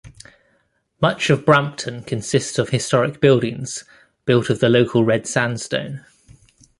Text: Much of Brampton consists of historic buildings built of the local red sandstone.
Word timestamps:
Much 0.99 1.29
of 1.29 1.45
Brampton 1.45 2.01
consists 2.01 2.57
of 2.57 2.69
historic 2.69 3.21
buildings 3.21 3.83
built 4.25 4.49
of 4.49 4.59
the 4.59 4.67
local 4.67 5.05
red 5.05 5.27
sandstone. 5.27 6.03